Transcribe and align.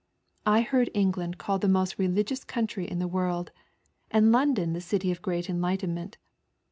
I 0.47 0.61
heard 0.61 0.89
England 0.95 1.37
called 1.37 1.61
the 1.61 1.67
most 1.67 1.99
religious 1.99 2.43
country 2.43 2.89
in 2.89 2.97
the 2.97 3.07
world, 3.07 3.51
and 4.09 4.31
London 4.31 4.73
the 4.73 4.81
city 4.81 5.11
of 5.11 5.19
enlightenment. 5.27 6.17